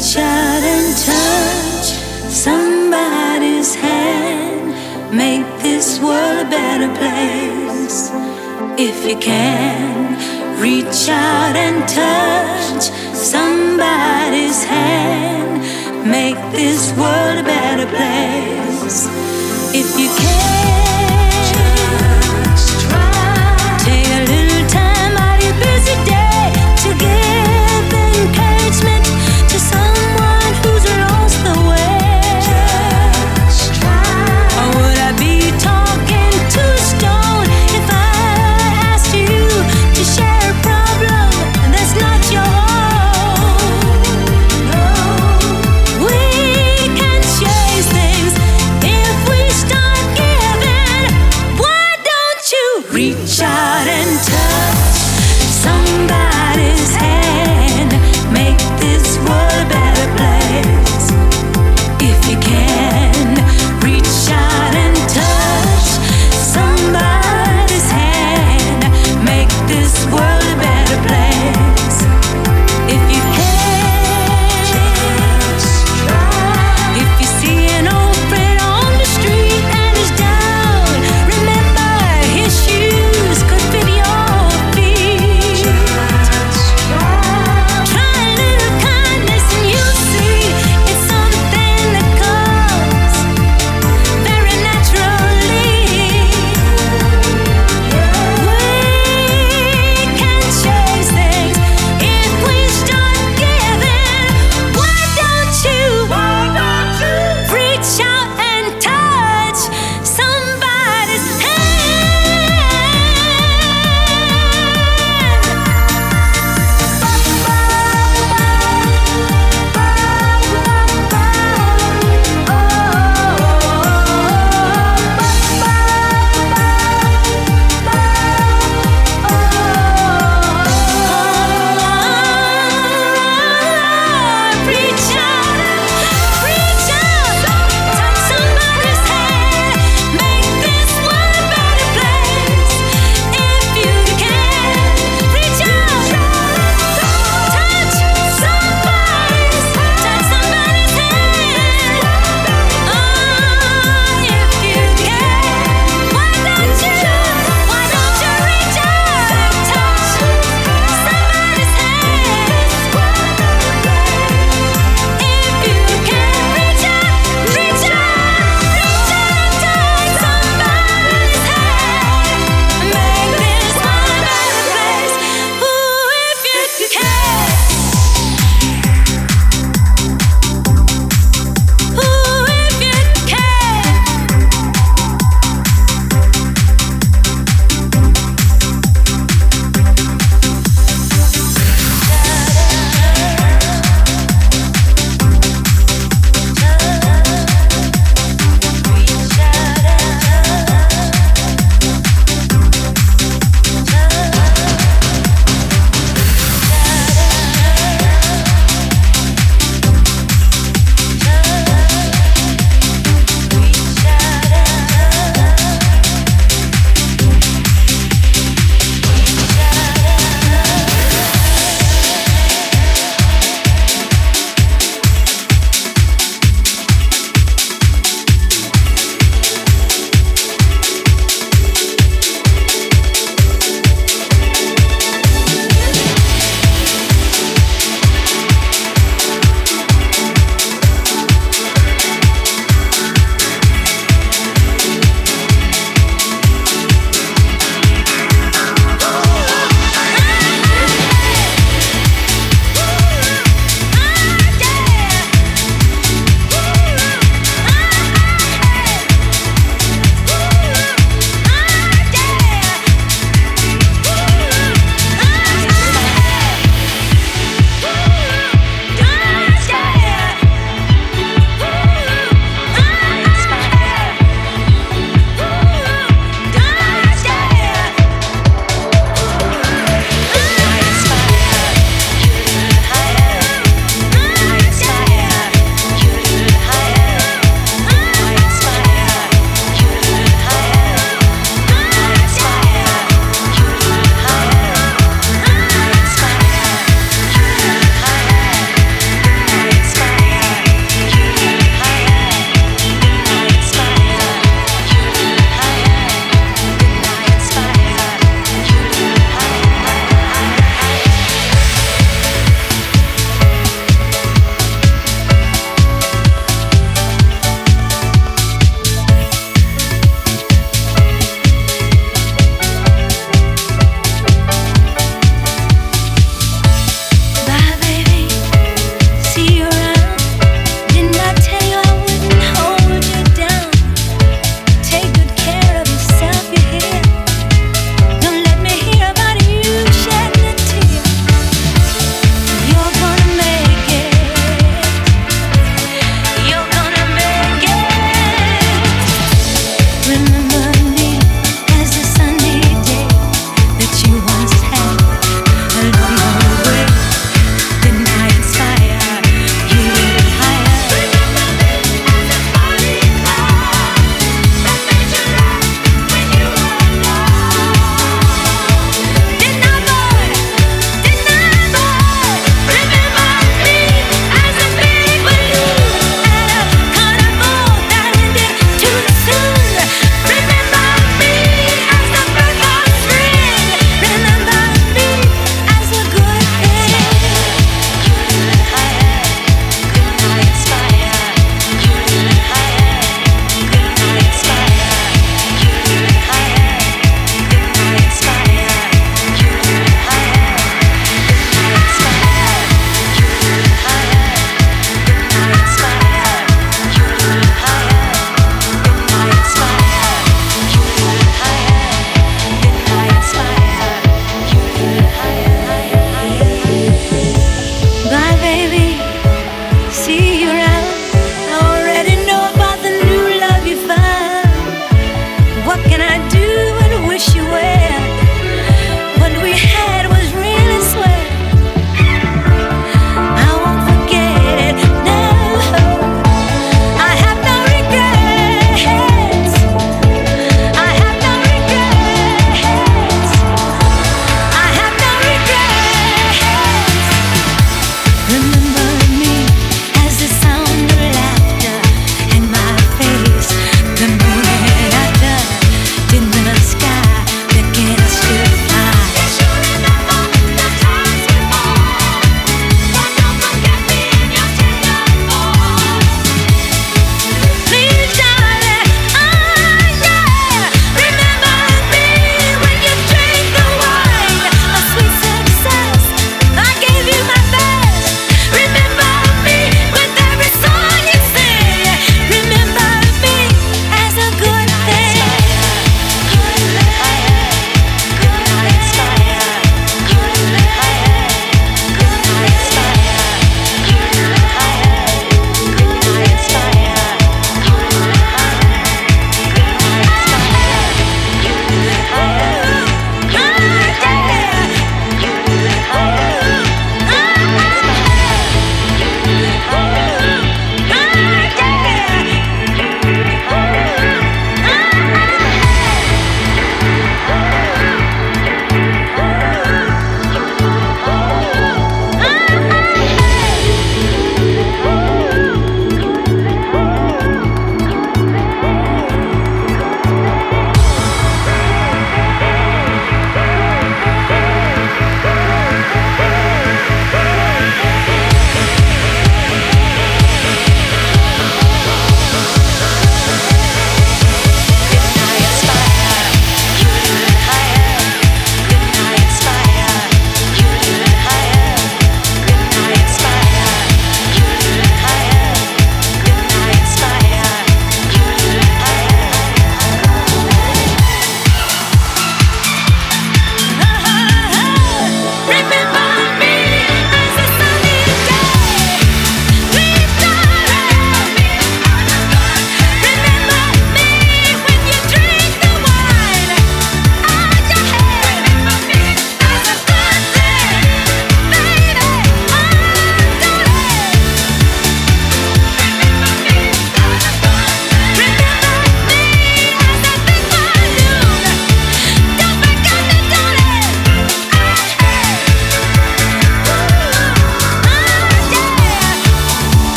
Reach 0.00 0.16
out 0.16 0.62
and 0.62 0.96
touch 0.96 1.84
somebody's 2.32 3.74
hand. 3.74 5.14
Make 5.14 5.44
this 5.60 6.00
world 6.00 6.46
a 6.46 6.48
better 6.48 6.88
place. 6.94 8.10
If 8.80 9.06
you 9.06 9.18
can, 9.18 10.58
reach 10.58 11.06
out 11.10 11.54
and 11.54 11.86
touch 11.86 12.84
somebody's 13.14 14.64
hand. 14.64 15.60
Make 16.10 16.40
this 16.50 16.96
world 16.96 17.36
a 17.36 17.44
better 17.44 17.84
place. 17.84 19.06
If 19.74 20.00
you 20.00 20.08
can, 20.16 20.79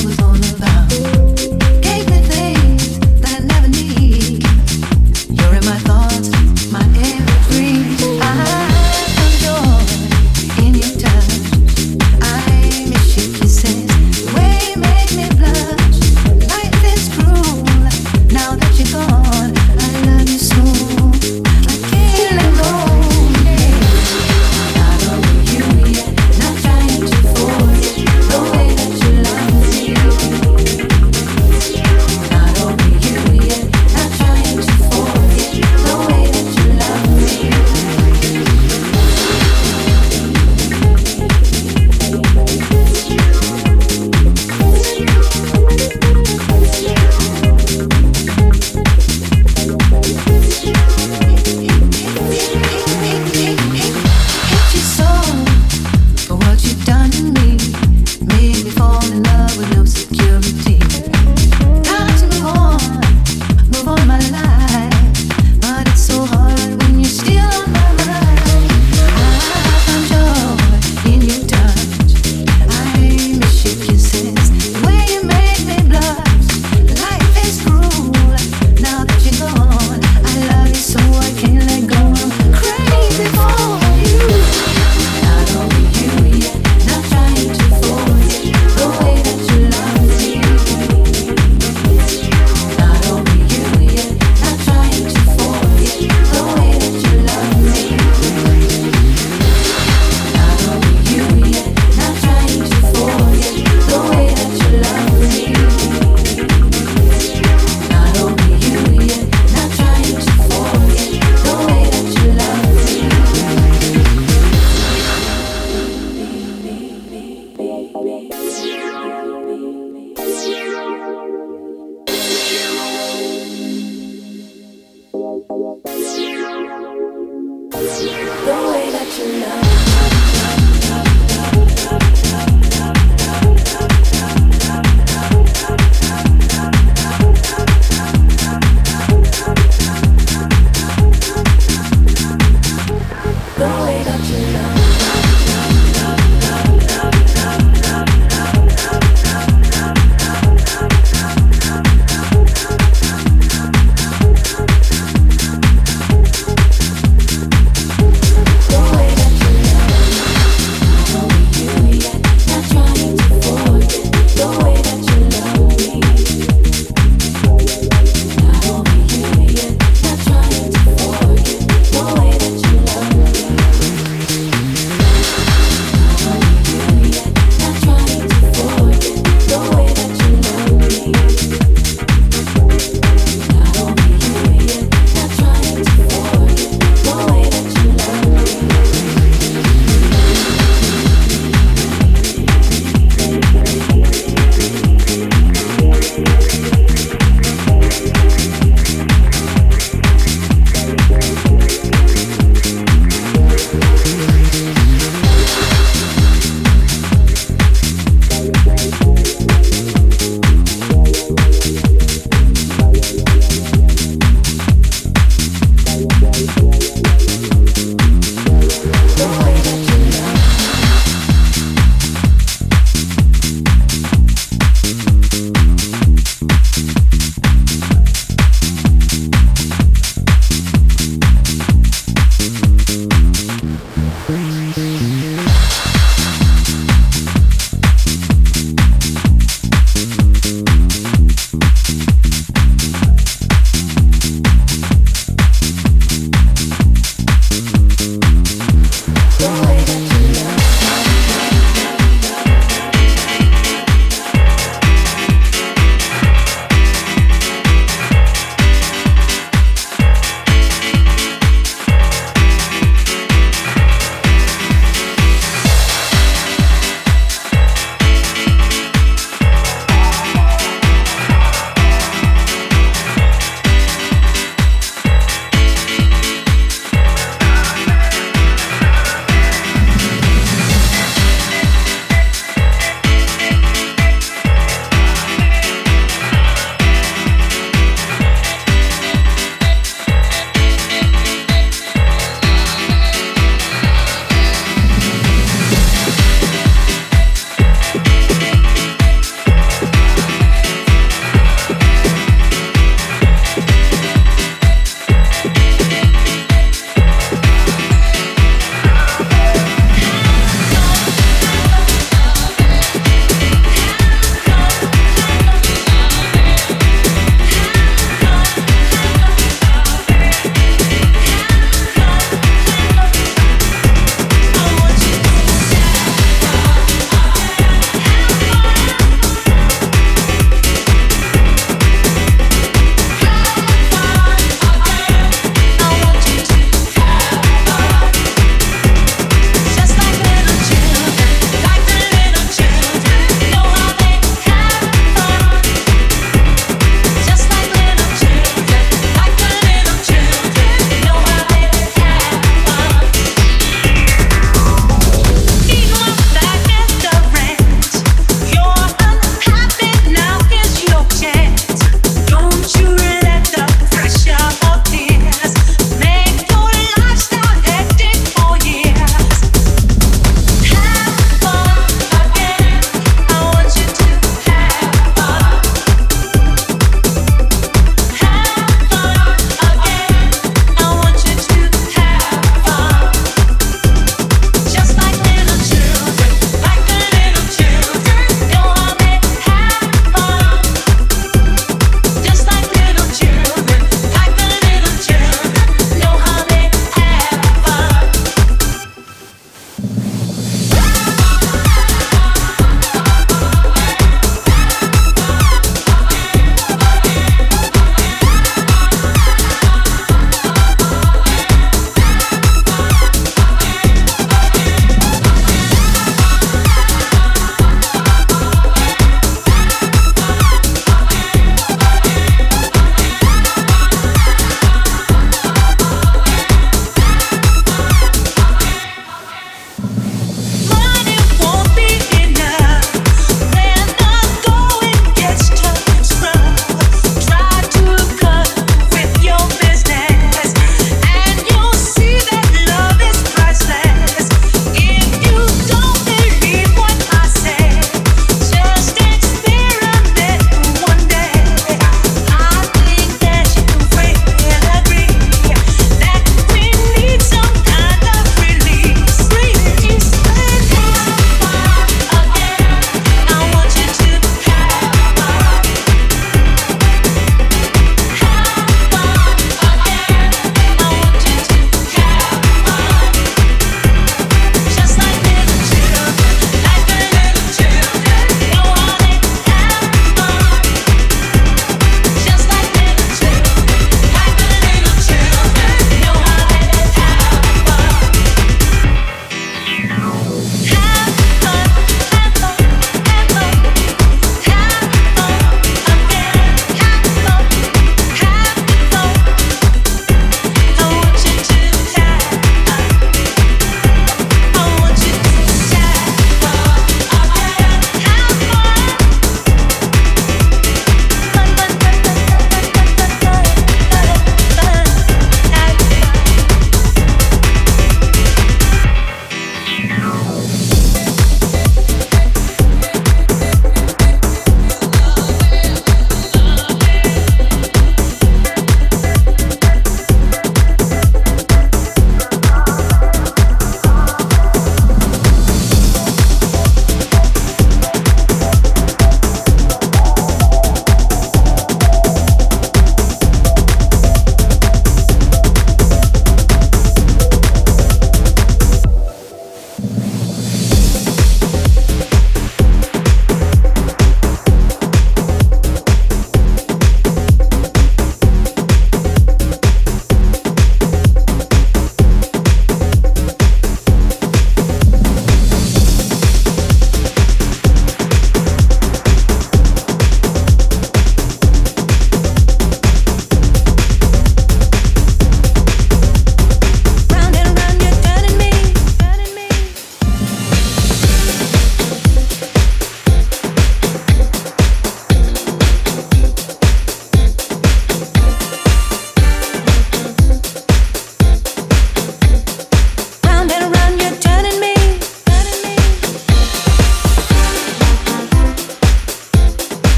was 0.00 0.18
on 0.20 0.40
the 0.40 0.56
back. 0.58 0.71